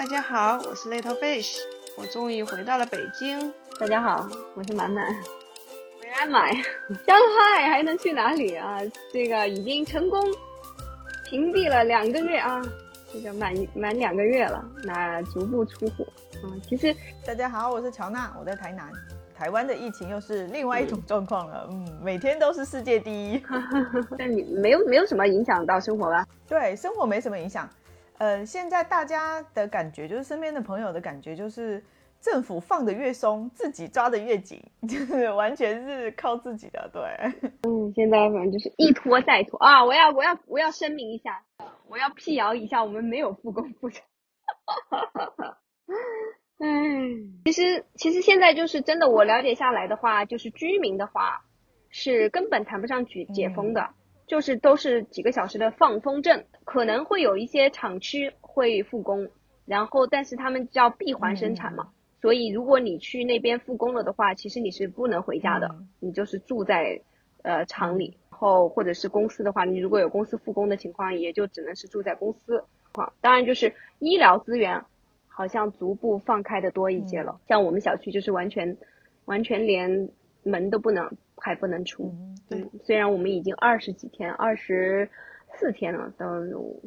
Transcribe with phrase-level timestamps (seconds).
[0.00, 1.58] 大家好，我是 Little Fish，
[1.94, 3.52] 我终于回到了北京。
[3.78, 5.04] 大家好，我是满满。
[6.00, 6.54] 回来买，
[7.06, 8.78] 上海还能去哪里啊？
[9.12, 10.18] 这个已经成功
[11.26, 12.62] 屏蔽了两个月啊，
[13.12, 16.02] 这个满满两个月了，那足不出户
[16.42, 16.48] 啊。
[16.66, 18.90] 其实大家好，我是乔娜，我在台南。
[19.36, 23.42] 台湾的疫情又是另外一种状况了，嗯，每天都是世界第一，
[24.18, 26.26] 但你没有没有什么影响到生活吧？
[26.48, 27.68] 对，生活没什么影响。
[28.20, 31.82] 呃，现在大家的感觉就是身边的朋友的感觉就是，
[32.20, 36.90] 政府放的越松，自己抓的越紧，就是完全是靠自己的。
[36.92, 37.00] 对，
[37.62, 39.82] 嗯，现在反正就是一拖再拖啊！
[39.82, 41.42] 我要我要我要声明一下，
[41.88, 44.04] 我要辟谣一下，我们没有复工复产。
[46.62, 51.46] 嗯，其实其实现在就是真的，我了解下来的话，就是居民的话
[51.88, 53.94] 是根本谈不上解解封的，
[54.30, 59.28] 就是都是几个小时的放风筝，可能会有一些厂区会复工，
[59.66, 61.88] 然后但是他们叫闭环生产嘛，
[62.22, 67.00] 所以如果你去那边复工了的话，其实你是不能回家的，你就是住在
[67.42, 72.62] 呃厂里，然后或者是公司的话，你如果有公司复工的情况，也就只能是住在公司。
[72.92, 74.84] 啊，当然就是医疗资源。
[75.32, 78.76] 好像逐步放开的多一些了，像我们小区就是完全，
[79.24, 80.10] 完全连
[80.42, 82.14] 门都不能，还不能出。
[82.48, 85.08] 对，虽然我们已经二十几天、二十
[85.54, 86.26] 四天了，都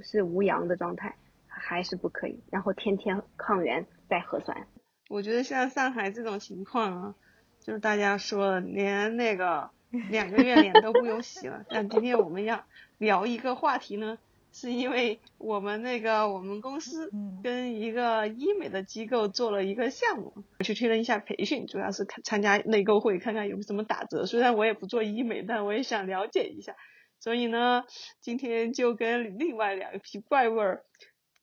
[0.02, 1.16] 是无阳的状态，
[1.48, 2.42] 还是不可以。
[2.52, 4.68] 然后天天抗原再核酸。
[5.09, 7.16] 我觉得像上海这种情况啊，
[7.59, 9.70] 就是大家说连那个
[10.09, 11.66] 两个月脸都不用洗了。
[11.70, 12.64] 但今天我们要
[12.98, 14.18] 聊一个话题呢。
[14.54, 17.12] 是因为我们那个我们公司
[17.44, 24.28] 跟一个医美的机构做了一个项目，我去推了一下培训，主要是看参加内购会，看看有什么打折。
[24.28, 26.76] 虽然我也不做医美，但我也想了解一下。
[27.20, 27.86] 所以呢，
[28.22, 30.86] 今天就跟另外两批怪味儿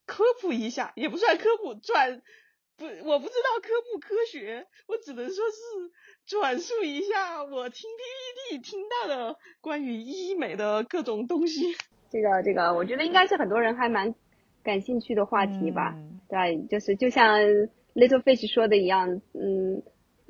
[0.07, 2.23] 科普一下，也不算科普，转
[2.77, 5.91] 不我不知道科不科学，我只能说是
[6.27, 7.91] 转述一下我听
[8.49, 11.77] PPT 听到的关于医美的各种东西。
[12.11, 14.15] 这个这个，我觉得应该是很多人还蛮
[14.63, 15.97] 感兴趣的话题吧，
[16.29, 17.39] 对，就是就像
[17.95, 19.83] Little Fish 说的一样，嗯，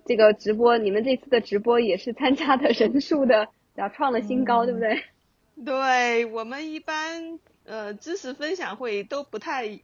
[0.04, 5.02] 这个直播，你们这次的直播也是参加的人数的，要创了新高，对不对？
[5.64, 9.80] 对我们一般呃知识分享会都不太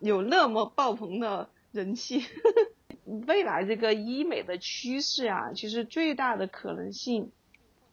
[0.00, 2.22] 有那么爆棚的人气。
[3.26, 7.32] 未来这个医美的趋势啊，其实最大的可能性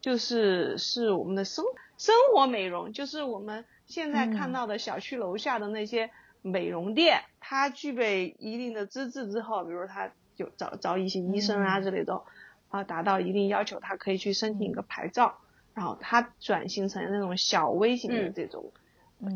[0.01, 1.63] 就是是我们的生。
[1.97, 6.09] 生活美容就是我们现在看到的小区楼下的那些
[6.41, 12.21] 美容店，它具备一定的资质之后，比如它有找找一些医生啊之类的，
[12.69, 15.37] 啊达到一定要求，它可以去申请一个牌照，
[15.73, 18.71] 然后它转型成那种小微型的这种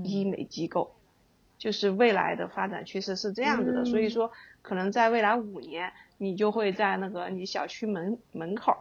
[0.04, 0.96] 医美机构，
[1.58, 3.86] 就是未来的发展趋势是这样子的。
[3.86, 4.32] 所以说，
[4.62, 8.76] 可能在未来五年，你就会在那个你小区门门口。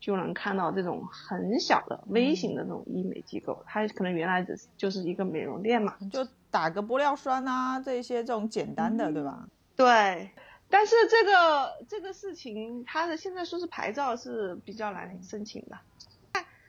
[0.00, 9.48] 就能看到这种很小的微型的这种医美机构，它可能原来只是就是一个美容店嘛，就打个玻尿酸啊这些这种简单的，对吧？
[9.74, 10.30] 对，
[10.70, 15.76] 但是这个这个事情，它的现在说是牌照是比较难申请的。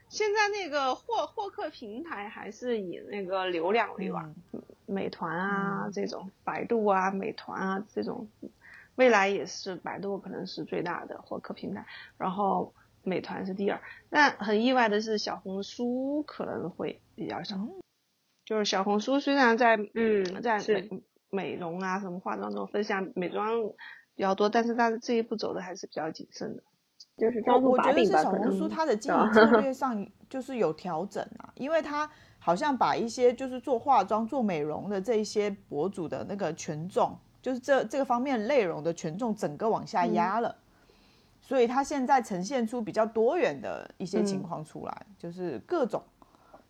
[0.09, 4.33] 现在那个获获客平台还是以那个流量为王，
[4.87, 8.27] 美团啊这种，百度啊美团啊这种，
[8.95, 11.85] 未来也是百度可能是最大的获客平台，
[12.17, 12.73] 然后。
[13.09, 17.57] 美团是第二，但很意外的是小红书可能会比较少。
[18.45, 20.89] 就是小红书虽然在嗯在美
[21.29, 23.49] 美容啊什么化妆这种分享美妆
[24.15, 26.63] 比较多，但是它这一步走的还是比较谨慎的。
[27.17, 32.09] 就是我觉得是小红书它的 经营策略上就是有调整啊，因为它
[32.39, 40.55] 好像把一些就是做化妆做美容的这一些博主的那个权重，就是这这个方面内容的权重整个往下压了。
[41.49, 46.03] 所以它现在呈现出比较多元的一些情况出来，就是各种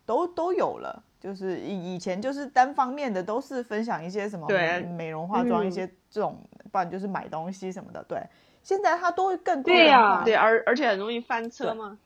[0.06, 1.04] 都都有了。
[1.20, 4.48] 就是以以前就是单方面的，都是分享一些什么
[4.96, 6.42] 美容化妆一些这种，
[6.72, 8.02] 不然就是买东西什么的。
[8.08, 8.24] 对，
[8.64, 12.00] 现在它都会更多对呀，对，而而且很容易翻车嘛。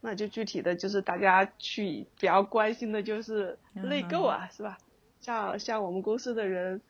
[0.00, 4.78] 那就具体的就是大家去比较关心的就是内购啊，是吧？
[5.20, 6.80] 像像我们公司的人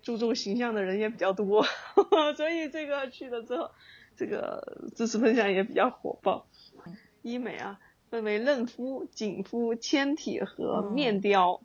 [0.00, 1.62] 注重形象的人也比较多，
[2.38, 3.70] 所以这个去了之后。
[4.16, 6.46] 这个知识分享也比较火爆。
[7.22, 7.78] 医美啊，
[8.10, 11.60] 分为嫩肤、紧肤、纤体和面雕。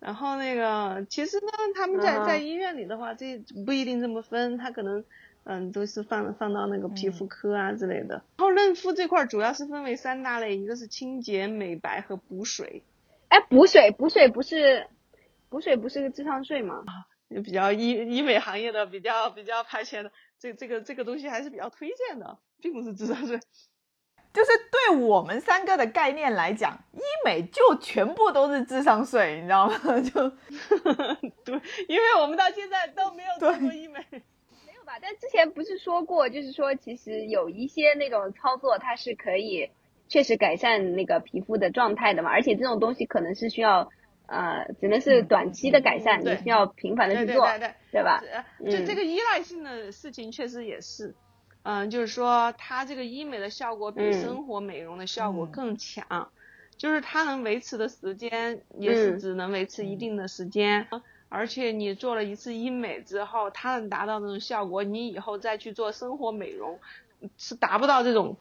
[0.00, 5.04] 然后那个，其实呢，他们在在医院里的话，这不一定这么分，他可能
[5.44, 8.22] 嗯都是放放到那个皮肤科啊之类的。
[8.36, 12.82] 然后嫩肤这块主要是分为三大类，一个是清洁、美白和补水。
[13.28, 14.86] 哎，补水补水不是
[15.48, 16.84] 补水不是个智商税吗？
[16.86, 23.38] 啊比较医医美行业的比较比较排前的，这这个这个东西还是比较推荐的，并不是智商税。
[24.32, 29.74] 就是对我们三个的概念来讲，医美就全部都是智商税，你知道吗？
[30.00, 30.28] 就
[31.44, 33.98] 对，因为我们到现在都没有做过医美。
[34.66, 34.98] 没有吧？
[35.00, 39.70] 但之前不是说过，就是说其实有一些那种操作，它是可以
[40.08, 43.90] 确实改善那个皮肤的状态的嘛，而且这种东西可能是需要。
[44.28, 48.22] 呃，只能是短期的改善，你需要频繁的去做，对对对吧？
[48.70, 51.16] 就这个依赖性的事情，确实也是，
[51.62, 56.30] 嗯，就是说它这个医美的效果比生活美容的效果更强，
[56.76, 60.86] 就是它能维持的时间也是只能维持一定的时间，
[61.30, 66.78] 而且你做了一次医美之后，它能达到那种效果，你以后再去做生活美容
[67.38, 68.36] 是达不到这种。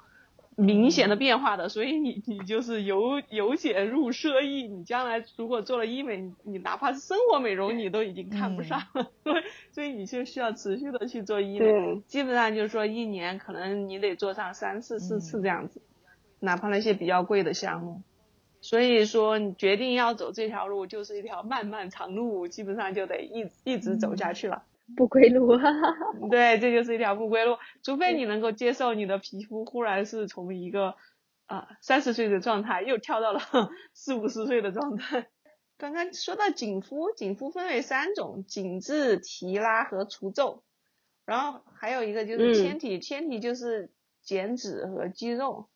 [0.59, 15.80] 明显的变化的，所以你你就是由由俭入奢易，你将来如果做了医美，你哪怕是生活美容，你都已经看不上了， 所以所以你就需要持续的去做医美，基本上就是说一年可能你得做上三次四次这样子，
[16.39, 18.01] 哪怕那些比较贵的项目，
[18.60, 24.63] 所以说你决定要走这条路，就是一条漫漫长路，基本上就得一一直走下去了。
[24.95, 25.57] 不归路，
[26.31, 27.57] 对，这就是一条不归路。
[27.84, 30.95] 除非你能够接受你的皮肤忽然是从一个
[31.45, 33.42] 啊三十岁的状态又跳到了
[33.94, 35.28] 四五十岁的状态。
[35.78, 40.63] 刚刚说到紧肤，紧肤分为三种：紧致、提拉和除皱。
[41.25, 43.92] 然后还有一个就是纤体，纤体就是
[44.22, 45.68] 减脂和肌肉。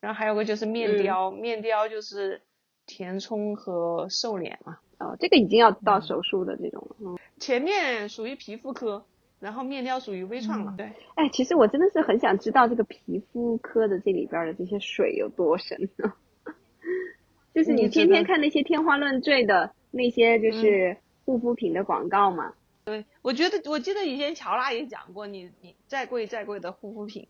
[0.00, 2.42] 然后还有个就是面雕，面雕就是
[2.86, 4.78] 填充和瘦脸嘛。
[4.98, 6.96] 哦，这个已经要到手术的这种了。
[7.00, 9.04] 嗯，前面属于皮肤科，
[9.38, 10.74] 然后面雕属于微创了。
[10.76, 16.12] 对，哎，其实我真的是很想知道这个皮肤科的这里边的这些水有多深呢？
[17.54, 22.54] 就是你天天看那些天花乱坠的那些就是护肤品的广告嘛。
[22.84, 27.28] 对，我觉得我记得以前乔拉也讲过，你你再贵再贵的护肤品，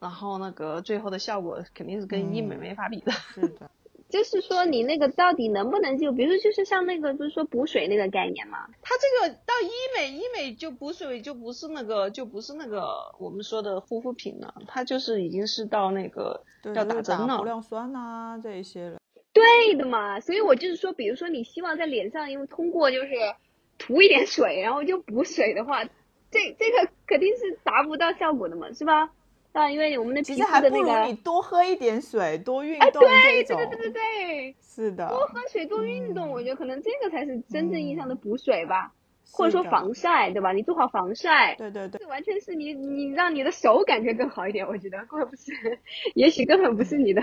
[0.00, 3.12] 然后那个最后的效果肯定是跟医美没法比的。
[3.34, 3.70] 是的。
[4.08, 8.68] 就是说，你那个到底能不能就，比如说，就是像那个，就是说补水那个概念嘛？
[8.82, 12.86] 它这个到医美，医美就补水就不是那个，就不是那个
[13.18, 18.98] 我们说的护肤品了，它就是已经是到那个要打针了，玻尿酸呐这一些了。
[19.32, 23.08] 对的嘛，所以我就是说，比如说你希望在脸上，因为通过就是
[23.78, 25.84] 涂一点水，然后就补水的话，
[26.30, 29.10] 这这个肯定是达不到效果的嘛，是吧？
[29.54, 33.06] 啊，因为我们的皮肤的那个，你多喝一点水，多运动这种。
[33.08, 35.08] 对对对对对对，是的。
[35.08, 38.92] 多喝水，多运动，我觉得可能这个才是真正意义上的补水吧，
[39.30, 40.50] 或者说防晒，对吧？
[40.52, 45.52] 你做好防晒，对对对，这完全是你你让你的手感觉更好一点，我觉得，怪不是，
[46.14, 47.22] 也许根本不是你的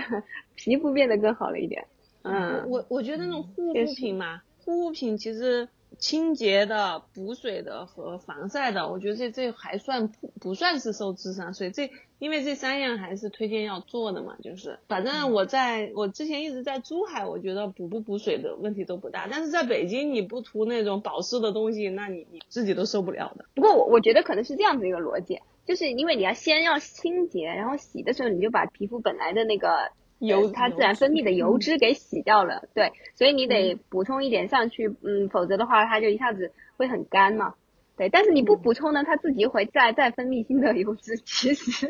[0.54, 1.86] 皮肤变得更好了一点。
[2.22, 5.68] 嗯，我我觉得那种护肤品嘛，护肤品其实。
[5.98, 11.70] 清洁的、补水的和防晒的，我觉得这这还算不不算是受智商税。
[11.70, 11.90] 这
[12.22, 19.26] 因为这三样还是推荐要做的嘛，就是反正我在我之前一直在珠海，我觉得补不补水的问题都不大。
[19.28, 23.46] 但是在北京你不涂那种保湿的东西，那你你自己都受不了的。
[23.56, 29.90] 不过我我觉得可能是这样子一个逻辑，就是因为你要先要清洁，然后洗的时候你就把皮肤本来的那个。
[30.20, 37.54] 油它自然分泌的油脂给洗掉了，对，所以你得补充一点上去，嗯，否则的话它就一下子会很干嘛，
[37.96, 41.88] 对，但是你不补充呢，它自己会再再分泌新的油脂，其实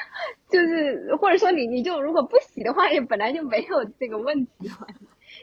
[0.50, 4.86] 就是或者说你你就如果不洗的话，也本来就没有这个问题嘛，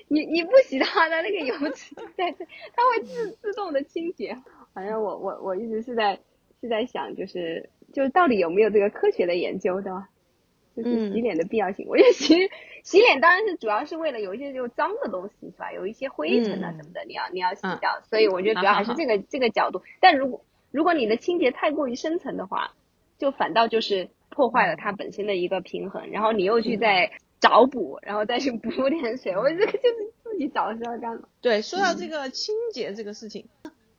[0.07, 4.37] 你你不洗的话，它那个油脂在在它会自自动的清洁，
[4.73, 6.19] 反正我我我一直是在
[6.61, 10.05] 是在想，就是就到底有没有这个科学的研究的。
[10.75, 12.35] 就是洗脸的必要性，我觉得洗
[12.83, 15.71] 洗脸当然是主要是为了有一些就脏的东西是吧？
[15.71, 19.81] 有一些灰尘啊什么的，你要你要洗掉，所以我觉得主要还是这个这个角度。
[20.01, 22.73] 但如果如果你的清洁太过于深层的话，
[23.17, 31.29] 就反倒就是破坏了它本身的一个平衡，然后你又去再找补，然后再去补点水，我这个就是自己找事儿干了。
[31.41, 33.47] 对，说到这个清洁这个事情，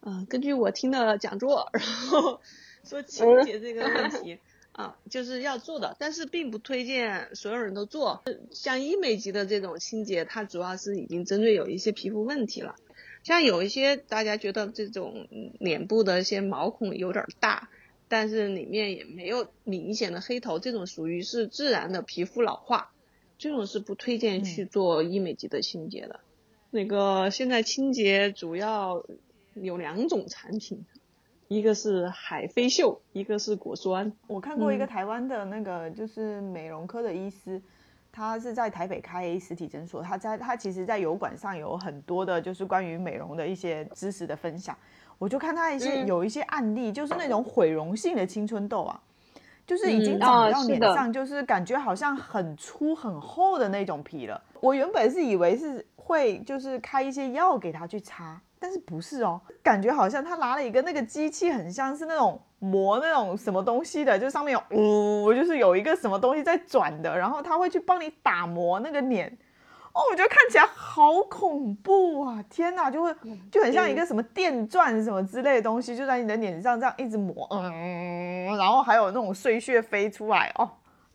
[0.02, 2.40] 嗯，根据我听的讲座，然后
[2.84, 4.38] 说清洁这个问题。
[4.72, 8.22] 啊，就是要做的，但是并不推荐所有人都做。
[8.50, 12.74] 像医美级的这种清洁，它主要是已经针对有一些皮肤问题了。
[13.22, 15.28] 像有一些大家觉得这种
[15.58, 17.70] 脸部的一些毛孔有点大，
[18.08, 22.92] 但是里面也没有明显的黑头，这种属于是自然的皮肤老化，
[23.38, 26.20] 这种是不推荐去做医美级的清洁的。
[26.70, 29.04] 那个现在清洁主要
[29.54, 30.84] 有两种产品。
[31.48, 34.12] 一个是海飞秀，一个是果酸。
[34.26, 37.62] 我看过一个台湾的那个就是美容科的医师，
[38.16, 44.74] 他是在台北开实体诊所，他在他其实，在油管上有很多的，就是关于美容的一些知识的分享。
[45.18, 48.98] 我就看他一些有一些案例，就是那种毁容性的青春痘啊，
[49.66, 54.42] 就是已经长到脸上，就是感觉好像很粗很厚的那种皮了。
[54.60, 58.40] 我原本是以为是会就是开一些药给他去擦。
[58.58, 59.40] 但是不是哦？
[59.62, 69.28] 感觉好像他拿了一个那个机器，很像是那种磨那种什么东西的，就上面有呜，就是有一个什么东西在转的，然后他会去帮你打磨那个脸。
[69.92, 72.42] 哦，我觉得看起来好恐怖啊！
[72.48, 73.14] 天哪，就会
[73.50, 80.68] 就很像一个什么电钻什么之类的东西，就在你的脸上这样一直磨，嗯，然后还有那种碎屑飞出来，哦，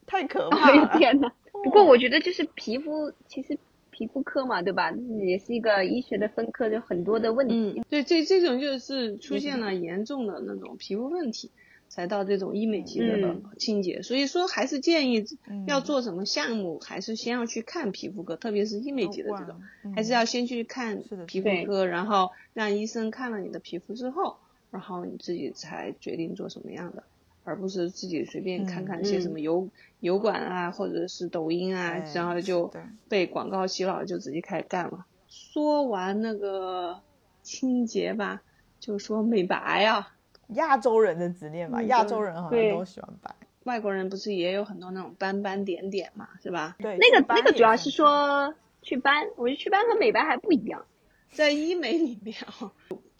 [0.05, 0.97] 太可怕了！
[0.97, 1.31] 天哪！
[1.63, 3.57] 不过我觉得就是皮肤其实。
[4.01, 4.91] 皮肤科嘛，对吧？
[5.19, 7.53] 也是一个医学的分科，有很多的问题。
[7.53, 11.51] 嗯，对，这这种就是出现了严重的那种皮肤问题，
[11.87, 14.01] 才到这种医美级的清洁。
[14.01, 15.23] 所以说，还是建议
[15.67, 19.61] 要做什么项目，还是先要去看皮肤科，特别是医美级的这种，
[19.95, 24.37] 还是要先去看皮肤科，然后让医生看了你的皮肤之后，
[24.71, 27.03] 然后你自己才决定做什么样的。
[27.43, 29.67] 而不是自己随便看看些什么油
[29.99, 32.71] 油管啊，或者是抖音啊，然后就
[33.09, 35.05] 被广告洗脑，就直接开始干了。
[35.27, 36.99] 说完那个
[37.41, 38.41] 清洁吧，
[38.79, 40.15] 就说美白啊，
[40.49, 43.33] 亚洲人的执念吧，亚洲人好像都喜欢白。
[43.63, 46.75] 外国人不是也有很多那种斑斑点点嘛，是吧？
[46.79, 50.85] 对，那个那个主要是说祛斑，我觉得祛斑和美白还不一样。
[51.31, 52.71] 在医美里面哦，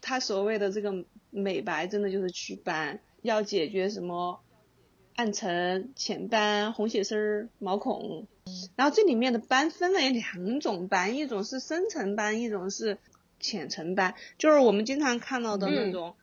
[0.01, 2.99] 他所谓的这个美白，真的就是祛斑。
[3.21, 4.41] 要解决什么
[5.15, 8.25] 暗沉、浅斑、红血丝、毛孔，
[8.75, 12.97] 然后这里面的斑分为两种斑，一种是深层斑，一种是
[13.39, 16.15] 浅层斑，就是我们经常看到的那种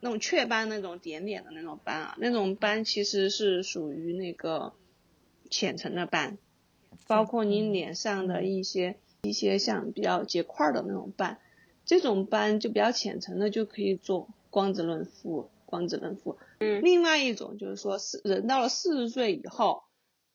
[0.00, 4.74] 那种雀斑那种点点的那种斑啊，那种斑其实是属于那个
[5.48, 6.36] 浅层的斑，
[7.06, 11.38] 包括你脸上的一些一些像比较结块的那种斑，
[11.86, 15.48] 这种斑就比较浅层的就可以做光子嫩肤。
[15.72, 19.84] 光子嫩肤，嗯，另外一种就是说，是人到了四十岁以后，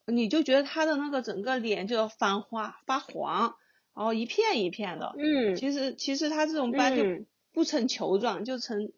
[0.08, 3.56] 你就觉得他的那个整个脸就要翻花发黄，
[3.94, 7.03] 然后一片一片的，嗯，其实其实他这种斑就
[7.53, 8.91] 不成球状，就成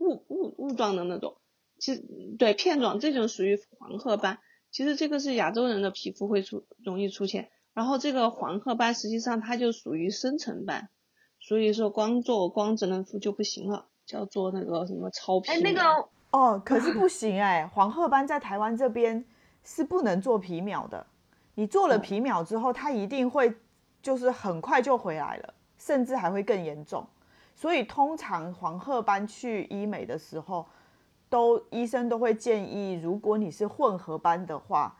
[0.00, 1.36] 雾雾雾状的那种，
[1.78, 2.04] 其实
[2.40, 4.40] 对片状这种属于黄褐斑，
[4.72, 10.88] 其实这个是亚洲人的皮肤会出容易出现，然后这个黄褐斑实际上它就属于深层斑，
[11.38, 13.86] 所以说光做光子嫩肤就不行了。
[14.06, 19.24] 叫做那个什么超皮，哎，那个哦，可是不行哎，黄褐斑在台湾这边
[19.62, 21.06] 是不能做皮秒的。
[21.54, 23.54] 你做了皮秒之后，它一定会
[24.02, 27.06] 就是很快就回来了，甚至还会更严重。
[27.54, 30.66] 所以通常黄褐斑去医美的时候，
[31.28, 34.96] 都医生都会建议，如果你是混合斑的话，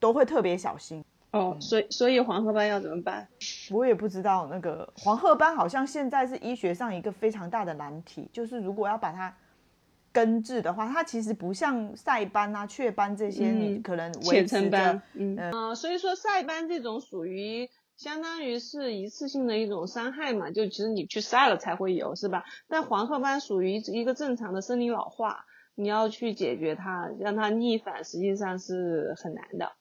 [0.00, 1.04] 都会特别小心。
[1.30, 3.28] 哦，所以所以黄褐斑要怎么办？
[3.70, 4.48] 我也不知道。
[4.50, 9.36] 那个黄褐斑好像现在是医学上一个非常大的难题，就是如果要把它
[10.10, 15.02] 根治的话，它其实不像晒斑啊、雀斑这些，你可能浅层斑。
[15.12, 17.68] 嗯，所以说晒斑这种属于
[17.98, 22.44] 相当于是一次性的一种伤害嘛，就其实你去晒了才会有，是吧？
[22.68, 25.44] 但黄褐斑属于一个正常的生理老化，
[25.74, 29.72] 你要去解决它，让它逆反，实际上是很难的。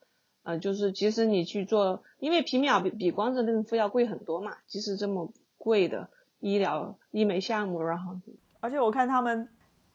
[0.47, 8.15] 呃，就是即使你去做，因为皮秒比比光子嫩肤要贵很多嘛，即使这么贵的医疗医美项目，然后，
[8.61, 9.49] 而且我看他们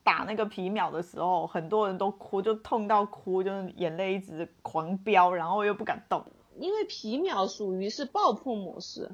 [0.04, 6.22] 打那个皮秒的时候，很多人都哭，就痛到哭，就是眼泪一直狂飙，然后又不敢动，
[6.58, 9.10] 因为皮秒属于是爆破模式，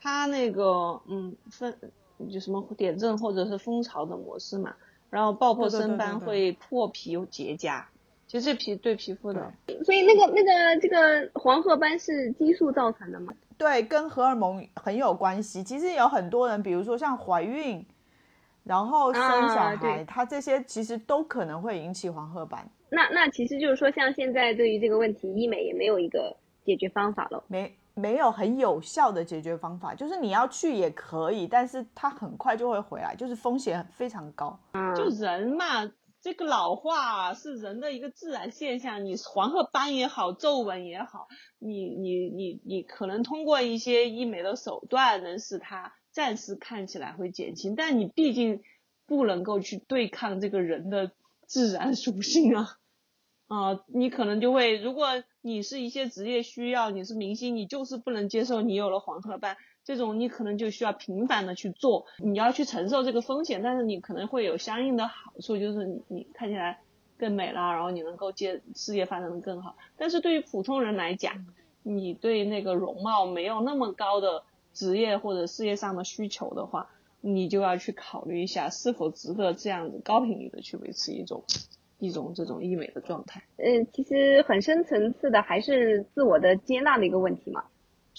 [0.00, 1.76] 它那个嗯分
[2.30, 4.74] 就什么点阵或者是蜂巢的模式嘛，
[5.10, 7.84] 然后爆破生斑会破皮结痂。
[8.28, 9.52] 其实皮对皮肤的，
[9.84, 13.32] 所以那个那个这个黄褐斑是激素造成的吗？
[13.56, 15.64] 对，跟荷尔蒙很有关系。
[15.64, 17.82] 其实有很多人，比如说像怀孕，
[18.64, 22.68] 然后生小孩，他这些其实都可能会引起黄褐斑。
[22.90, 29.94] 那那其实就是说，像现在对于这个问题，医美也没有一个解决方法了，没没有很有效的解决方法。
[29.94, 34.58] 就是你要去也可以，但是它很快就会回来，就是风险非常高。
[34.94, 35.90] 就人嘛。
[36.20, 48.62] 这个老化是人的一个自然现象，你黄褐斑也好，皱纹也好，你你你你可能通过一些医美的手段能使它暂时看起来会减轻，但你毕竟
[49.06, 51.12] 不能够去对抗这个人的
[51.46, 52.78] 自然属性啊
[53.46, 59.56] 啊，你可能就会，如果你是一些职业需要，你是明星，你就是不能接受你有了黄褐斑。
[59.88, 66.80] 这种你可能就需要频繁的去做，你要去承受这个风险，但是你可能会有相应的好处，就是你你看起来
[67.16, 69.78] 更美了，然后你能够接事业发展的更好。
[69.96, 71.46] 但是对于普通人来讲，
[71.82, 74.42] 你对那个容貌没有那么高的
[74.74, 76.90] 职业或者事业上的需求的话，
[77.22, 81.44] 你就要去考虑一下是否值得这样子高频率的去维持一种
[81.98, 83.42] 一种这种医美的状态。
[83.56, 87.64] 嗯，其实很深层次的还是自我的接纳的一个问题嘛。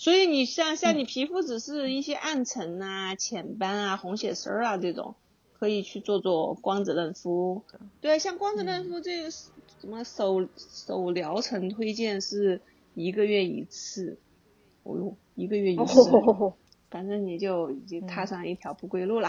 [0.02, 5.14] 所以你像像你皮肤只是一些暗沉啊、浅斑啊、红血丝啊这种，
[5.52, 7.62] 可以去做做光子嫩肤。
[8.00, 9.50] 对，像光子嫩肤这个什
[9.90, 12.62] 么手手疗程推荐是
[12.94, 14.18] 一个月一次，
[14.84, 16.10] 哦哟，一个月一次，
[16.90, 19.28] 反正你就已经踏上一条不归路了。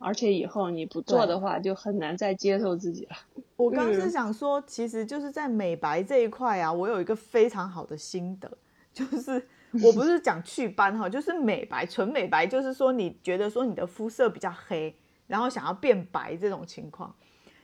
[0.00, 3.14] 而且以后你不做的话，就很难再接受自己了。
[3.54, 8.58] 我刚是想说，其实就是在美白这一块啊，我有一个非常好的心得，
[8.92, 9.46] 就是。
[9.82, 14.94] 我不是讲祛斑哈，就是美白，纯美白，就是说你觉得说你的肤色比较黑，
[15.26, 17.14] 然后想要变白这种情况，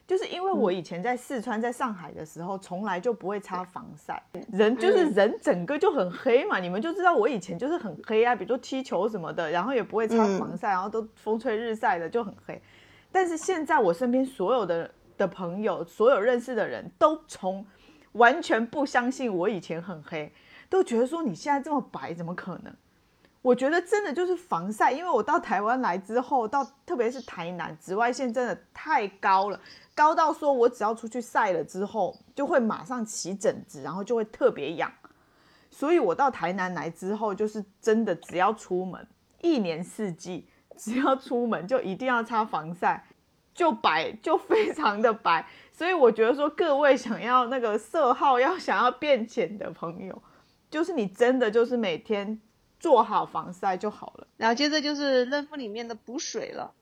[0.07, 12.59] 就是因为我以前在四川、在上海的时候，从来就不会擦防晒，人就是人整个就很黑嘛，你们就知道我以前就是很黑啊，比如说踢球什么的，然后也不会擦防晒，然后都风吹日晒的就很黑。
[13.12, 17.67] 但是现在我身边所有的的朋友，所有认识的人都从
[18.12, 20.33] 完全不相信我以前很黑。
[20.68, 22.75] 都觉得说你现在这么白怎么可能？
[23.40, 29.58] 我觉得真的就是防晒，因为我到台湾来之后，到特别是台南，紫外线真的太高了，
[29.94, 34.92] 高到说我只要出去晒了之后，就会马上起疹子，然后就会特别痒。
[35.70, 39.06] 所以我到台南来之后，就是真的只要出门，
[39.40, 43.06] 一年四季只要出门就一定要擦防晒，
[43.54, 45.46] 就白就非常的白。
[45.72, 50.22] 所以我觉得说各位想要那个色号要想要变浅的朋友。
[50.70, 52.40] 就是你真的就是每天
[52.78, 56.72] 做好防晒就好了，然后接着就是嫩肤里面的补水了，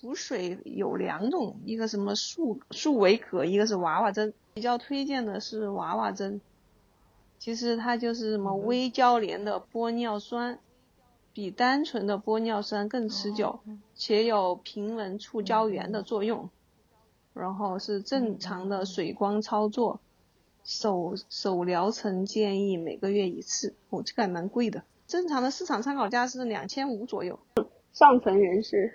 [0.00, 6.40] 补水有两种，一个什么树树维可，一个是娃娃针，比较推荐的是娃娃针，
[7.38, 10.58] 其实它就是什么微胶联的玻尿酸，
[11.32, 13.60] 比单纯的玻尿酸更持久，
[13.94, 16.50] 且有平稳促胶原的作用，
[17.32, 20.00] 然后是正常的水光操作。
[20.64, 24.82] 手手疗程建议每个月一次，哦，这个还蛮贵的。
[25.06, 27.38] 正常的市场参考价是两千五左右。
[27.92, 28.92] 上层人士，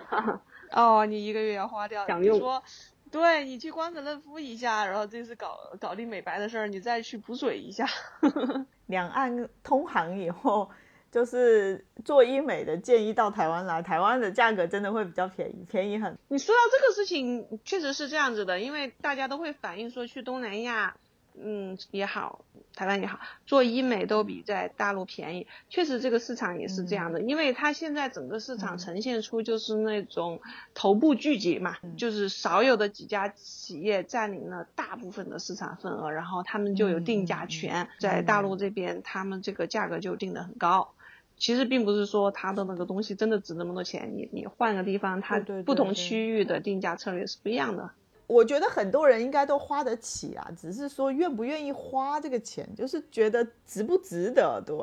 [0.72, 2.06] 哦，你一个月要花掉。
[2.06, 2.38] 想用。
[2.38, 2.62] 说，
[3.10, 7.86] 对你去光子嫩肤一下，然后这次搞搞定美白的事儿，你再去补水一下。
[8.86, 10.68] 两岸通航以后。
[11.10, 16.16] 就是做医美的建议到台湾来，台湾的价格真的会比较便宜，便宜很。
[16.28, 20.96] 你说到这个事情，确实是这样子的，因为大家都会反映说去东南亚。
[21.40, 22.44] 嗯，也好，
[22.74, 25.46] 台湾也好，做医美都比在大陆便宜。
[25.70, 30.40] 确实，这个市场也是这样的，因为它现在整个市场呈现出就是那种
[30.74, 40.92] 头部聚集嘛，就是少有的几家企业占领了大部分的市场份额，然后他们就有定价权，在大陆这边，他们这个价格就定的很高。
[41.38, 47.90] 其实并不是说它的那个东西真的值那么多钱，你你换个地方，它不同区域的定价策略是不一样的。
[48.26, 54.76] 我觉得很多人应该都花得起啊，只是说愿不愿意花这个钱，就是觉得值不值得，对。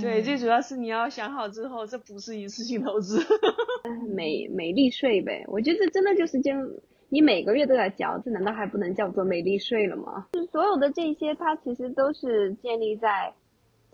[0.00, 3.24] 对，最主要是你要想好之后，这不是一次性投资。
[4.08, 6.68] 美美丽税呗，我觉得这真的就是将
[7.10, 10.26] 你每个月都在交，这难道还不能叫做美丽税了吗？
[10.32, 13.32] 就是所有的这些，它其实都是建立在，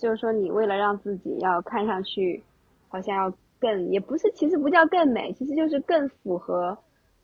[0.00, 2.42] 就是说你为了让自己要看上去，
[2.88, 6.76] 好像要更，也不是，其实不叫更美，其实就是更符合。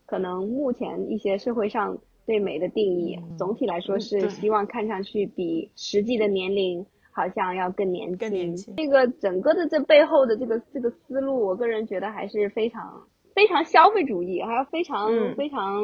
[0.04, 8.18] 可能目前一些社会上对美的定义，总体来说是希望看上去比实际的年龄好像要更年轻。
[8.18, 8.76] 更年轻。
[8.76, 13.02] 这个整个的这背后的这个这个思路，我个人觉得还是非常
[13.34, 15.82] 非常消费主义，还有非常非常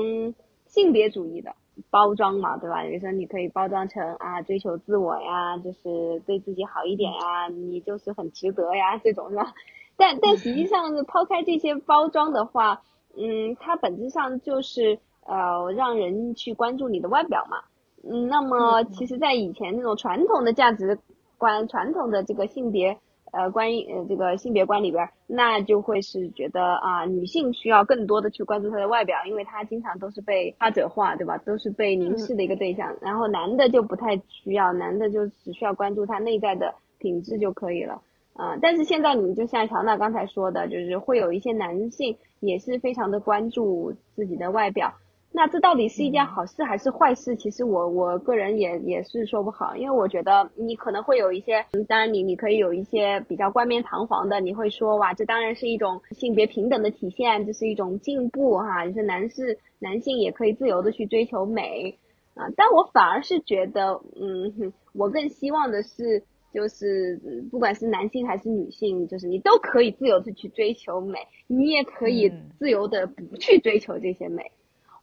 [0.73, 1.55] 性别主义的
[1.91, 2.83] 包装嘛，对吧？
[2.83, 9.55] 比如说你可以包装成啊追求自我呀，就是对自己好一点呀，你就是很值得呀这种是吧？
[9.97, 12.83] 但但实际上是抛开这些包装的话。
[13.15, 17.59] 嗯，它本质上就是呃让人去关注你的外表嘛。
[18.03, 20.99] 嗯，那么其实，在以前那种传统的价值
[21.37, 22.99] 观、传统的这个性别
[23.33, 31.37] 呃关于呃这个性别观里边，那就会是觉得啊女性需要更多的去关注她的外表，因为她经常都是被他者化，对吧？
[31.39, 32.95] 都是被凝视的一个对象。
[33.01, 38.01] 然后男的就不太需要，男的就只需要关注他内在的品质就可以了。
[38.35, 44.95] 啊，但是现在你就像乔娜刚才说的，就是会有一些男性也是非常的关注自己的外表，
[45.35, 47.35] 那这到底是一件好事还是坏事？
[47.37, 61.99] 其实我我个人也也是说不好，因为我觉得你可能会有一些，当然你你可以有一些比较冠冕堂皇的，你会说哇，这当然是一种性别平等的体现，这是一种进步哈，就是男士男性也可以自由的去追求美。
[62.35, 74.51] 啊，但我反而是觉得，嗯，我更希望的是，就是不管是男性还是女性，就是你都可以自由的去追求美，你也可以自由的不去追求这些美。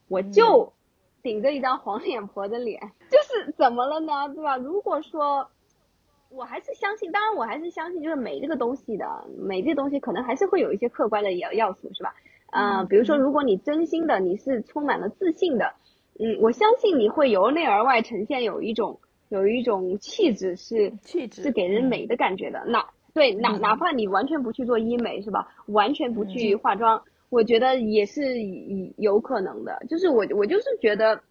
[0.10, 0.74] 我就
[1.24, 4.28] 顶着一张黄脸婆的脸，就是怎么了呢？
[4.34, 4.58] 对吧？
[4.58, 5.50] 如果说，
[6.30, 9.06] 我还是相信，当然我还是相信，就是美这个东西的
[9.38, 12.14] 美这东西，可能还是会有一些客观的要要素，是吧？
[12.52, 15.74] 嗯，比如说，如果你真心的，你是充满了自信的，
[16.20, 22.64] 嗯，我相信你会由内而外呈现有一种有一种气质，是气质是给人美的感觉的。
[22.66, 25.48] 那对，哪哪怕你完全不去做医美，是吧？
[25.68, 28.24] 完全不去化妆，我觉得也是
[28.98, 29.78] 有可能的。
[29.90, 31.22] 就是我我就是觉得，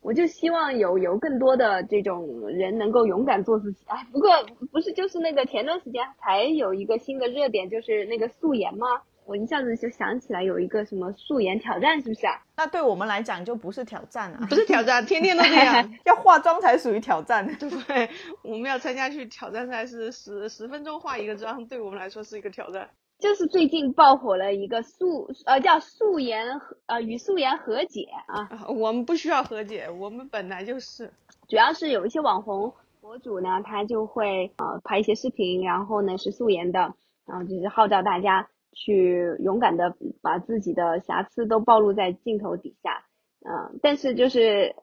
[0.00, 3.84] 我就希望有有更多的这种人能够勇敢做自己。
[3.86, 4.30] 哎，不过
[4.72, 8.86] 不是就是那个前段时间还有一个新的热点，就是那个素颜吗？
[9.26, 12.42] 我一下子就想起来有一个什么素颜挑战，是不是啊？
[12.56, 18.08] 那对我们来讲就不是挑战啊， 不是挑战，天天都这样， 要化妆才属于挑战，对 不对？
[18.42, 22.88] 我们要参加去挑战赛，是十十分钟化一个妆，对我们来说是一个挑战。
[23.20, 31.12] 就是最近爆火了一个素呃叫素颜呃与素颜和解啊，我们不需要和解，我们本来就是，
[31.48, 36.94] 主要是有一些网红博主呢，他就会呃拍一些视频，然后呢是素颜的，
[37.26, 38.48] 然后就是号召大家。
[38.72, 43.04] 去勇敢的把自己的瑕疵都暴露在镜头底下，
[43.40, 44.76] 嗯，但是就是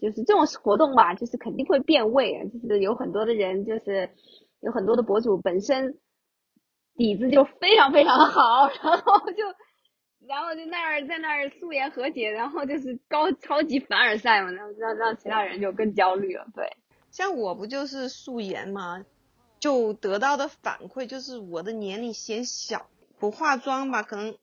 [0.00, 4.10] 就是这种活动吧，就是肯定会变味，就是有很多的人，就是
[4.60, 5.98] 有很多的博主本身
[6.98, 9.44] 底子就非常非常好， 然后就
[10.26, 16.76] 然后就那儿在那儿素颜和解，然后就是高超级凡尔赛嘛，让让让其他人就更焦虑了，对，
[17.10, 19.04] 像我不就是素颜嘛，
[19.58, 22.90] 就得到的反馈就是我的年龄显小。
[23.20, 24.36] 不化妆吧，可能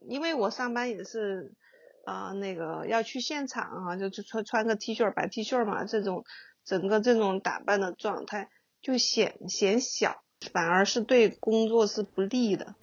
[0.00, 1.52] 因为我上班也是
[2.06, 6.24] 啊，那个要去现场啊，就就穿穿个 T 恤白 T 恤嘛，这种
[6.64, 8.48] 整个这种打扮的状态
[8.80, 12.74] 就显显小，反而是对工作是不利的。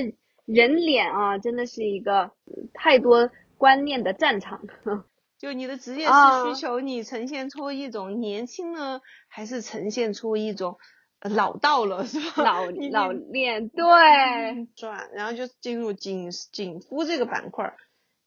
[0.45, 2.31] 人脸啊，真的是一个
[2.73, 4.61] 太多观念的战场。
[5.37, 6.11] 就你的职业是
[6.47, 10.77] 需求你呈现出一种年轻呢，还是呈现出一种？
[11.19, 12.43] 老道了是吧？
[12.43, 13.83] 老 老练对
[14.75, 17.75] 转，然后就进入紧紧肤这个板块。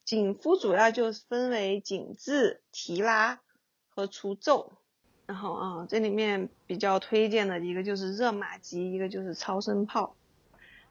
[0.03, 3.39] 紧肤主要就分为紧致、提拉
[3.87, 4.73] 和除皱。
[5.31, 10.17] 然后啊，这里面比较推荐的一个就是热玛吉，一个就是超声炮。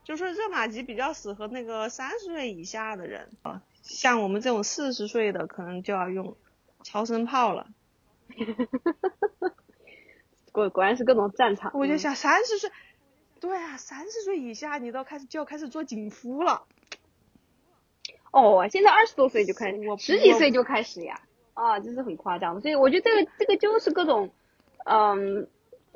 [0.03, 6.38] 就说热玛吉比较适合那个三十岁以下的人啊，像我们这种四十岁的可能就要用
[6.83, 7.68] 超声炮了。
[10.53, 11.70] 果果然是各种战场。
[11.74, 12.70] 我就想三十岁，
[13.40, 16.64] 对啊，三十岁以下你都开始就要开始做紧肤了。
[18.31, 21.20] 哦，现在二十多岁就开始，十几岁就开始呀，
[21.62, 22.61] 啊，这是很夸张。
[22.61, 24.31] 所以我觉得这个这个就是各种，
[24.85, 25.46] 嗯，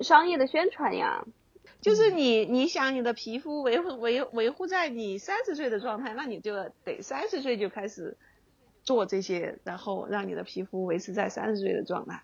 [0.00, 1.24] 商业的宣传呀。
[1.80, 8.16] 就是你你想你的皮肤维护维维护在你三十岁的状态，那你就得三十岁就开始
[8.82, 12.22] 做这些，然后让你的皮肤维持在三十岁的状态。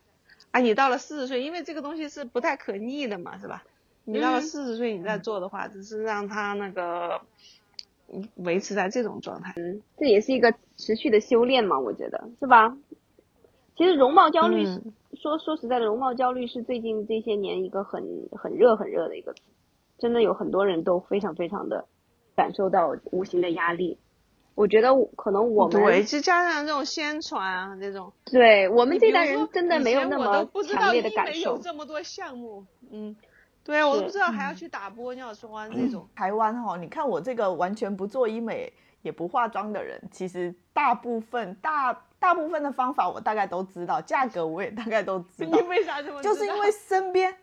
[0.51, 3.65] 啊，你到了四十岁，因为这个东西是不太可逆的嘛，是吧？
[4.05, 7.21] 你到了四十岁，你再做的话，只是让它那个
[8.37, 9.53] 维持在这种状态。
[9.57, 12.77] 嗯，这也是一个持续的修炼嘛，我觉得是吧？
[13.81, 14.67] 其实容貌焦虑，
[15.15, 19.41] 说说实在的，容貌焦虑是最近这些年一个很很热很热的一个词，
[19.99, 21.87] 真的有很多人都非常非常的
[22.37, 23.99] 感受到无形的压力。
[24.55, 31.53] 我觉得可能我们对，就加上这种宣传啊，这种对我们这代人真的没有那么强烈的感受。
[31.53, 33.17] 有这么多项目，嗯，
[33.65, 36.07] 对啊，我都不知道还要去打玻尿酸这种。
[36.15, 45.51] 台湾哈，你看我这个完全不做医美也不化妆的人，其实大部分大大部分的方法我大概都知道，价格我也大概都知道。
[45.59, 46.23] 你为啥这么？
[46.23, 47.35] 就是因为身边，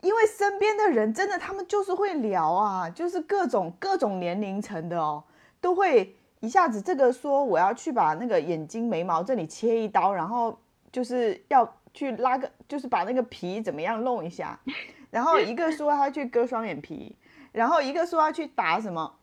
[0.00, 5.24] 因为身边的人真的他们就是会聊啊，就是各种各种年龄层的哦，
[5.60, 6.14] 都会。
[6.40, 10.60] 一下子这个说我要去把那个眼睛眉毛这里切一刀，然后
[10.92, 14.60] 就是要去拉个，就是把那个皮怎么样弄一下，
[15.08, 17.16] 然后一个说他去割双眼皮，
[17.50, 19.14] 然后一个说要去打什么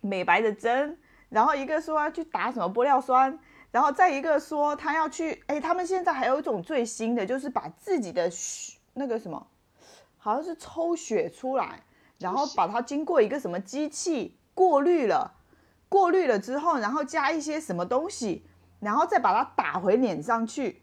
[0.00, 0.96] 美白的针，
[1.30, 3.36] 然后一个说要去打什么玻尿酸，
[3.70, 9.46] 然后再一个说他要去，哎，他们现在还有一种最新的，就是把自己的血那个什么，
[10.18, 11.82] 好像是抽血出来，
[12.18, 15.36] 然后把它经过一个什么机器过滤了。
[15.88, 18.44] 过滤了之后，然后加一些什么东西，
[18.78, 20.82] 然后再把它打回脸上去。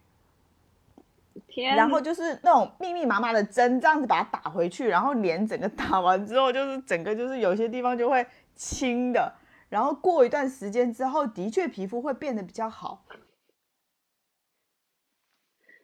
[1.47, 1.77] 天！
[1.77, 9.33] 然后就是那种密密麻麻的针，这样子把它打回去，然后脸整个打完之后，就是整个就是有些地方就会青的。
[9.69, 13.05] 然后过一段时间之后，的确皮肤会变得比较好。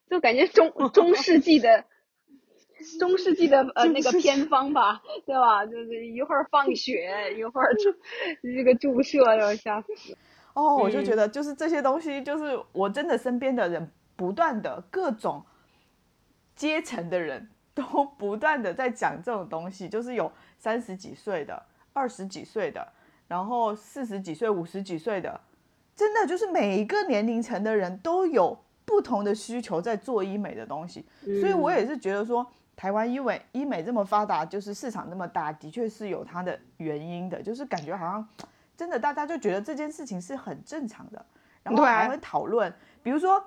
[0.10, 1.86] 就感觉中中世纪的
[3.00, 5.65] 中世纪的呃那个偏方吧，对吧？
[5.65, 7.74] 就是一会儿放血，一会儿
[8.41, 10.17] 这个注射，要吓死。
[10.54, 15.43] 哦，我就觉得就是这些东西，就是我真的身边的人不断的各种
[16.56, 22.93] 阶层的人都不断的在讲这种东西，就是有三十几岁的、二十几岁的，
[23.34, 25.41] 然后四十几岁、五十几岁的，
[25.96, 31.04] 真的就是每一个年龄层的人都有不同的需求在做医美的东西，
[31.41, 38.28] 所以我也是觉得说，台湾医美医美这么发达，就是市场那么大，的确是有它的原因的，就是感觉好像。
[38.78, 41.26] 真的，大家就觉得这件事情是很正常的，
[41.63, 42.72] 然后还会讨论。
[43.02, 43.43] 比如说，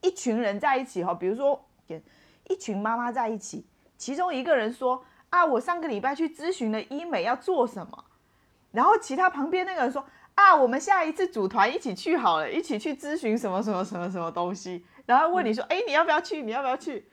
[0.00, 1.60] 一群人在一起哈，比如说
[2.48, 3.66] 一群妈妈在一起，
[3.98, 8.04] 其中一个人说：“啊，我上个礼拜去咨询了医美要做什么。”
[8.74, 16.42] 然后其他旁边那个人说：“啊，我们下一次组团一起去好了，一起去咨询什么什么什么什么东西。”然后问你说：“哎，你要不要去？
[16.42, 17.08] 你要不要去？”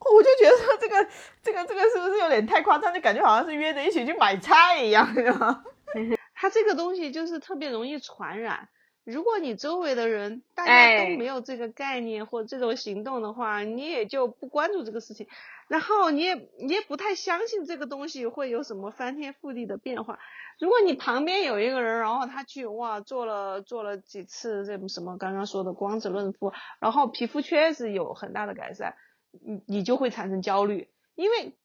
[0.00, 1.08] 我就觉得说这个
[1.42, 2.92] 这个这个是不是有点太夸张？
[2.92, 5.06] 就感觉好像是约着一起去买菜一样，
[6.34, 8.68] 他这个东西就是特别容易传染。
[9.04, 15.26] 如果你周围的人大家都没有这个概念或这种行动的话，你也就不关注这个事情，
[15.68, 20.18] 然后你也你也不太相信这个东西会有什么翻天覆地的变化。
[20.58, 28.96] 如果你旁边有一个人，然后他去哇做了做了几次这种什么刚刚说的光子润肤，然后皮肤确实有很大的改善，
[29.30, 31.56] 你你就会产生焦虑，因为。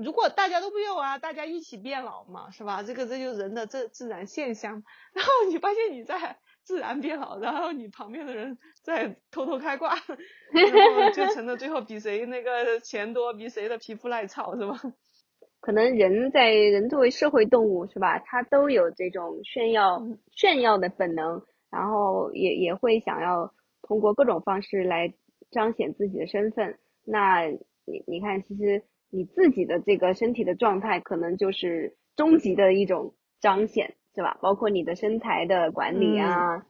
[0.00, 2.84] 如果大家都不用啊，大家一起变老嘛，是吧？
[2.84, 4.84] 这个这就是人的这自然现象。
[5.12, 6.38] 然后你发现你在
[6.68, 9.94] 自然变好，然后你旁边的人在偷偷开挂，
[10.52, 14.78] 然后就成了最后比谁那个钱多，比谁的皮肤耐操，是吧？
[15.60, 18.18] 可能人在人作为社会动物，是吧？
[18.18, 25.14] 他都有这种炫耀炫耀的本能，然后也也会想要通过各种方式来
[25.50, 26.78] 彰显自己的身份。
[27.06, 28.84] 那你你看，其实。
[29.10, 34.36] 你自己的这个身体的状态，可能就是终极的一种彰显，是吧？
[34.42, 36.66] 包括你的身材的管理啊，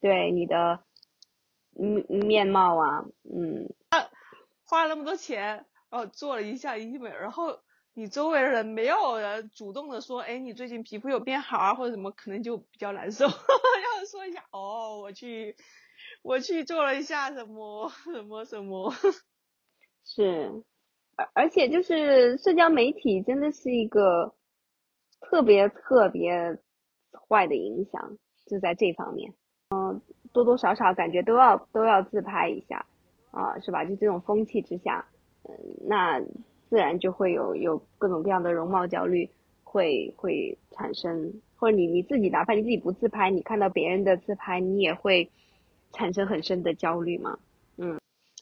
[0.00, 0.80] 对你的
[1.78, 3.72] 嗯面貌啊，嗯，
[4.66, 7.60] 花了那么多钱，哦，做了一下医美，然后
[7.94, 13.26] 你周围的人没有人主动的说，哎，你最近皮肤有变好啊，或者什么，可能就比较难受。
[13.30, 15.54] 要说一下，哦，我去，
[16.22, 18.92] 我去做了一下什么什么什么，
[20.04, 20.64] 是。
[21.14, 24.34] 而而且就是社交媒体真的是一个
[25.20, 26.58] 特别特别
[27.28, 28.16] 坏的影响，
[28.46, 29.34] 就在这方面，
[29.70, 30.00] 嗯，
[30.32, 32.86] 多多少少感觉都要都要自拍一下，
[33.30, 33.84] 啊，是吧？
[33.84, 35.06] 就这种风气之下，
[35.44, 35.54] 嗯，
[35.86, 36.20] 那
[36.68, 39.30] 自然就会有有各种各样的容貌焦虑
[39.64, 45.30] 会会产生，或者你你自己哪怕你自己不自拍，你看到别人的自拍，你也会
[45.92, 47.38] 产生很深的焦虑嘛，
[47.76, 47.98] 嗯。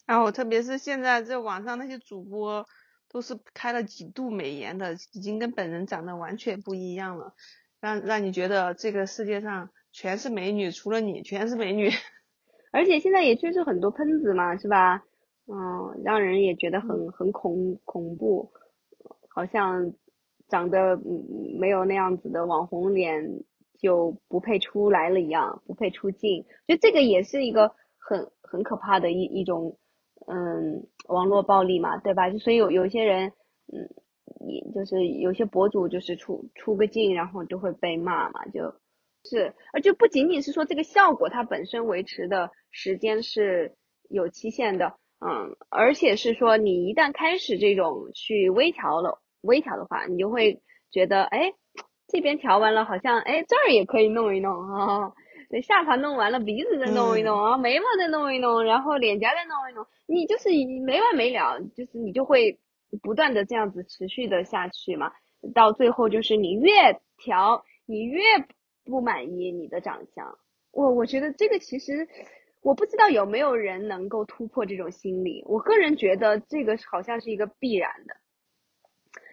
[0.07, 2.65] 然后特别是现在在网上那些主播，
[3.11, 7.35] 都是开了几度美颜的，已经跟本人长得完全不一样了，
[7.87, 11.89] 让让你觉得这个世界上全是美女，除了你全是美女。
[12.73, 15.05] 而且现在也确实很多喷子嘛，是吧？
[15.47, 18.51] 嗯，让人也觉得很很恐恐怖，
[19.29, 19.93] 好像
[20.49, 20.99] 长得
[21.61, 23.25] 没有那样子的网红脸
[23.79, 26.45] 就不配出来了一样，不配出镜。
[26.67, 29.79] 就这个也是一个很很可怕的一一种。
[30.29, 32.31] 嗯，网络暴力嘛，对吧？
[32.31, 33.29] 就所以有有些人，
[33.73, 33.89] 嗯，
[34.41, 38.75] 你就是有些博主就是出出个镜，然后就会被骂嘛，就
[39.25, 43.75] 是，而就不仅仅是说这个效果它本身维持的时间是
[44.09, 51.53] 有期限的，嗯，而且是说你一旦开始这种去微调了，微调的话，你就会觉得，哎，
[52.07, 55.13] 这边调完了，好像，哎，这儿也可以弄一弄啊。
[55.49, 60.49] 对，下巴弄完了，鼻子再弄一弄啊，眉毛再弄一弄，然后脸颊再弄一弄，你就是
[60.85, 62.59] 没完没了，就是你就会
[63.03, 65.13] 不断的这样子持续的下去嘛，
[65.55, 68.23] 到最后就是你越调，你越
[68.85, 70.39] 不满意你的长相。
[70.71, 72.09] 我我觉得这个其实
[72.63, 78.17] 我不知道有没有人能够突破这种心理，我个人觉得这个好像是一个必然的，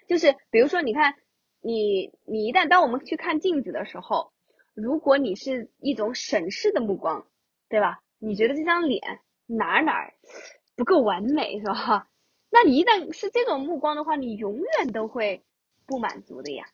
[0.08, 1.16] 就是比如说你看，
[1.62, 4.32] 你你一旦当我们去看镜子的时候。
[4.76, 7.28] 如果你是一种审视的目光，
[7.70, 8.02] 对吧？
[8.18, 10.12] 你觉得这张脸哪哪
[10.76, 12.08] 不够完美，是吧？
[12.54, 15.42] 那你一旦是这种目光的话，你永远都会
[15.88, 16.66] 不满足的呀。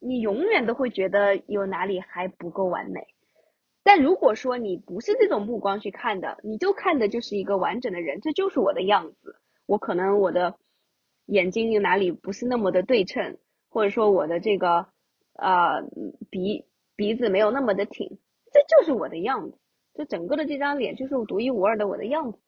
[0.00, 3.06] 你永远都会觉得有哪里还不够完美。
[3.84, 9.36] 但如果说你不是这种目光去看的，你就看的就是一个完整的人，这就是我的样子。
[9.66, 10.58] 我可能我的
[11.26, 13.38] 眼睛有哪里不是那么的对称，
[13.68, 14.88] 或者说我的这个
[15.34, 15.84] 呃
[16.30, 16.66] 鼻。
[16.98, 18.08] 鼻子没有那么的挺，
[18.50, 19.58] 这就是我的样子，
[19.92, 22.38] 就整个的这张脸就是独一无二的我的样子。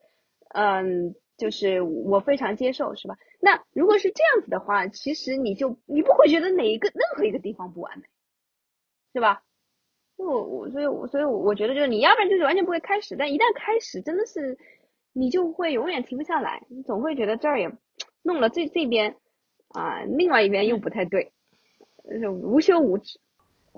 [0.55, 3.17] 嗯，就是我非常接受，是吧？
[3.41, 8.05] 那如果是这样子的话，其实你就你不会觉得哪一个任何一个地方不完美，
[9.15, 9.43] 是吧？
[10.17, 14.59] 我我所以我所以我觉得就是你要不然就是完全不会开始，但一旦开始，真的是
[15.13, 17.71] 你就会永远停不下来，你总会觉得这儿也
[18.23, 19.17] 弄了这这边
[19.69, 21.33] 啊，另外一边又不太对，
[22.21, 23.21] 就无休无止。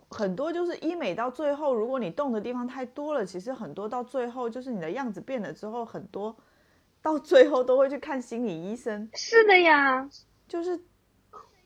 [0.08, 6.34] 很多就是医美到最后，如果你动的地方太多了，其实很多到最后就是你的样子变了之后，很多
[7.02, 9.08] 到最后都会去看心理医生。
[9.14, 10.08] 是的呀，
[10.46, 10.80] 就是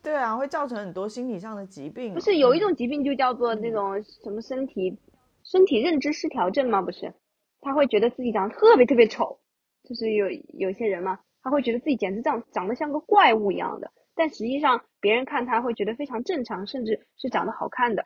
[0.02, 2.14] 对啊，会造成很多心理上的疾病。
[2.14, 4.98] 不是有一种疾病就叫做那种什么身体
[5.42, 6.82] 身体认知失调症吗？
[6.82, 7.12] 不是，
[7.60, 9.38] 他会觉得自己长得特别特别丑，
[9.82, 10.26] 就是有
[10.58, 18.04] 有些人嘛，他会觉得自己简直长长得像个怪物一样的，但实际上别人看他会觉得非常正常，甚至是长得好看的。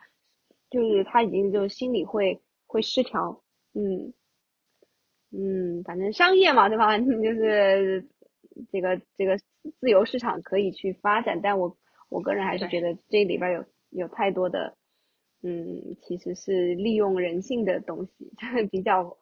[0.70, 3.42] 就是他已经就心理会会失调，
[3.74, 4.12] 嗯
[5.30, 6.96] 嗯，反正商业嘛，对吧？
[6.98, 8.08] 就是
[8.72, 9.38] 这个这个
[9.80, 11.76] 自由市场可以去发展，但我
[12.08, 14.76] 我个人还是觉得这里边有有太多的，
[15.42, 18.32] 嗯，其实是利用人性的东西，
[18.70, 19.16] 比较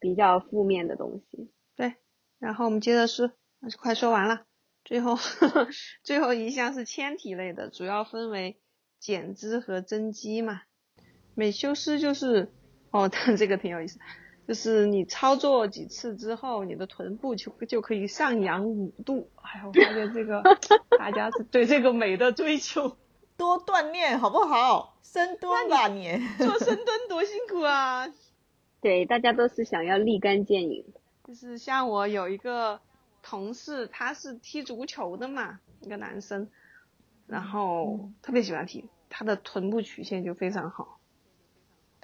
[0.00, 1.50] 比较负面的东西。
[1.76, 1.94] 对，
[2.38, 3.30] 然后我们接着说，
[3.78, 4.46] 快说完了，
[4.84, 5.16] 最后
[6.02, 8.58] 最后一项是纤体类的，主要分为。
[8.98, 10.62] 减脂和增肌嘛，
[11.34, 12.50] 美修斯就是
[12.90, 14.00] 哦，它这个挺有意思，
[14.46, 19.28] 就是你操作几次之后，你的臀部就就可以上扬五度。
[19.42, 20.42] 哎呀，我发现这个
[20.98, 22.96] 大家是对这个美的追求，
[23.36, 24.96] 多锻炼好不好？
[25.02, 28.06] 深蹲吧你，做深蹲多辛苦啊！
[28.80, 30.84] 对，大家都是想要立竿见影。
[31.24, 32.80] 就是像我有一个
[33.22, 36.48] 同事，他是踢足球的嘛，一个男生。
[37.26, 40.95] 然后特别喜欢踢，他的臀部曲线就非常好。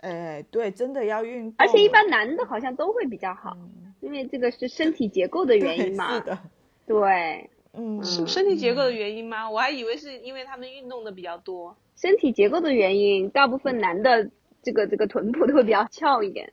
[0.03, 1.55] 哎，对，真的要运动。
[1.57, 3.57] 而且一般男的好像都会比较好，
[4.01, 6.13] 因为这个是身体结构的原因嘛。
[6.13, 6.39] 是的。
[6.87, 7.49] 对。
[7.73, 8.05] 嗯。
[8.05, 9.49] 是身体结构的原因吗？
[9.49, 11.77] 我还以为是因为他们运动的比较多。
[11.97, 14.29] 身体结构的原因，大部分男的
[14.63, 16.53] 这个这个臀部都会比较翘一点。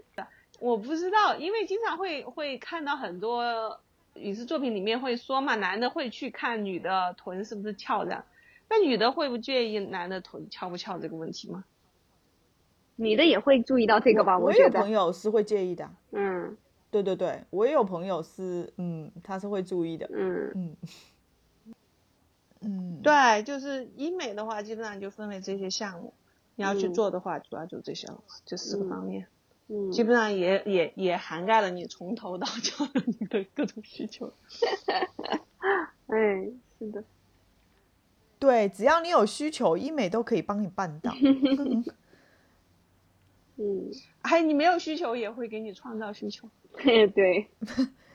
[0.60, 3.80] 我不知道，因为经常会会看到很多
[4.14, 8.26] 影视作品里面会说嘛，男的会去看女的臀是不是翘的。
[8.70, 11.64] 那女的会不介意男的臀翘不翘这个问题吗？
[13.00, 14.38] 女的也会注意到这个吧？
[14.38, 15.90] 我有朋友是会介意的。
[16.12, 16.58] 嗯，
[16.92, 20.10] 对对对，我也有朋友是，嗯，他是会注意的。
[20.12, 20.76] 嗯嗯
[22.62, 26.14] 嗯，对，就是医美的话，基本上就分为这些项目。
[26.56, 29.28] 你要去做的话，主要就这些了这四个方面。
[29.70, 34.34] 嗯，基本上也也也涵盖了你从头到脚你的各种需求。
[36.08, 37.02] 哎，是的。
[38.40, 41.14] 对，只要你有需求，医美都可以帮你办到。
[43.62, 43.92] 嗯，
[44.24, 46.50] 还，你没有需求也会给你创造需求。
[47.14, 47.50] 对，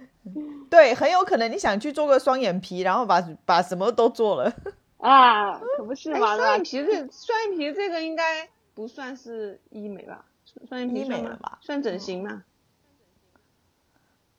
[0.70, 4.50] 对，很有可能你想去做个双眼皮，然后把把什么都做了。
[4.96, 6.35] 啊，可不是嘛？
[6.38, 10.24] 双眼皮这双眼皮这个应该不算是医美吧？
[10.66, 11.59] 双眼皮医美了吧？
[11.61, 12.42] 算整形吗？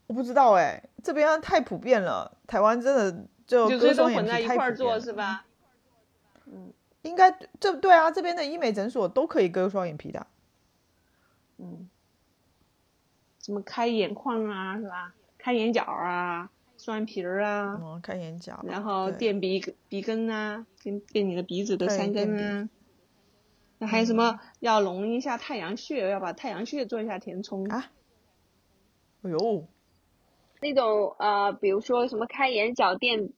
[0.08, 5.46] 我不知道哎，这边太普遍了，台湾真的就割双眼皮太普遍是吧？
[6.48, 10.26] 嗯，应该这对啊，这边的医美诊所都可以割双眼皮的。
[11.58, 11.90] 嗯，
[13.42, 15.14] 什么开眼眶啊，是吧？
[15.38, 17.80] 开眼角啊，双眼皮儿啊。
[17.82, 18.64] 嗯，开眼角。
[18.68, 22.70] 然后垫鼻鼻根啊，垫垫你的鼻子的三根啊。
[23.78, 24.40] 那还有什么？
[24.60, 27.92] 要隆一下太阳穴，要把太阳穴做一下填充啊。
[29.22, 29.68] 哎呦，
[30.62, 33.30] 那种呃，比如说什么开眼角垫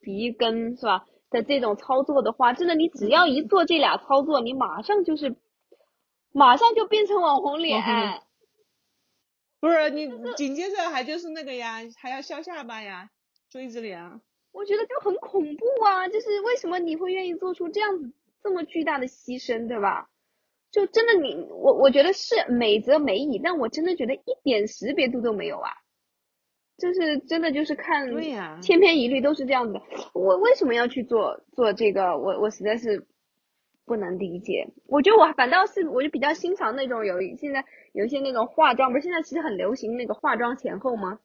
[0.00, 1.06] 鼻根是吧？
[1.30, 5.36] 的这种操作的话，真的，你只要一做这俩操作，你马上就是，
[6.32, 7.82] 马上就变成网红脸。
[9.60, 13.10] 不是你紧接着还就是那个呀，还要削下巴呀，
[13.50, 14.20] 锥子脸。
[14.52, 16.08] 我觉得就很恐怖啊！
[16.08, 18.12] 就是为什么你会愿意做出这样子
[18.42, 20.08] 这么巨大的牺牲，对吧？
[20.70, 25.70] 就真的你我我觉得是美则美矣，但我真的觉得一点识别度都没有啊。
[26.76, 29.80] 就是真的就是看，对呀，千篇一律都是这样的。
[30.14, 32.16] 我为什么要去做做这个？
[32.16, 33.04] 我我实在是
[33.88, 34.68] 不能理解。
[34.86, 41.18] 我觉得我反倒是我就比较欣赏那种有现在有一些那种化妆，不是现在其实很流行那个化妆前后吗？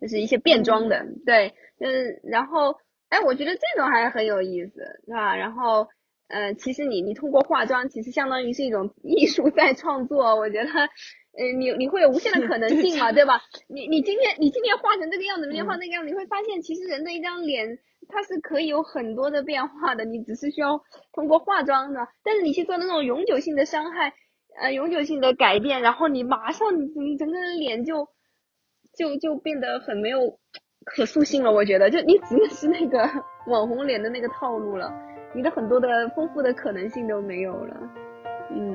[0.00, 2.76] 就是一些变装的，对，嗯，然后
[3.10, 5.36] 哎，我觉得这种还很有意思，是吧？
[5.36, 5.88] 然后
[6.28, 10.70] 呃，其实你你通过化妆，其实相当于是一种艺术在创作，我觉得。
[11.38, 13.42] 嗯，你你会有无限的可能性嘛， 对吧？
[13.68, 20.80] 你你今天你今天画成这个样子，明天画那个样子，你会发现其实人的一张脸它是可以有很多的变化的，你只是需要
[21.12, 22.08] 通过化妆的。
[22.24, 24.12] 但是你去做那种永久性的伤害，
[24.60, 28.08] 呃，永久性的改变，然后你马上你你整个人脸就
[28.96, 30.38] 就就变得很没有
[30.84, 31.52] 可塑性了。
[31.52, 33.08] 我觉得，就你只是那个
[33.48, 34.92] 网红脸的那个套路了，
[35.34, 37.76] 你的很多的丰富的可能性都没有了。
[38.50, 38.74] 嗯，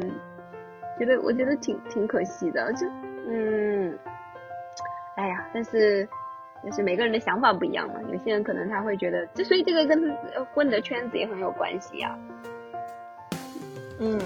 [1.00, 2.86] 觉得我觉得挺挺可惜的，就
[3.28, 3.98] 嗯，
[5.16, 6.08] 哎呀，但是
[6.64, 10.16] 就是每个人的想法不一样嘛，有些人可能他会觉得，就所以这个跟
[10.54, 12.18] 混的圈子也很有关系呀。
[14.00, 14.20] 嗯。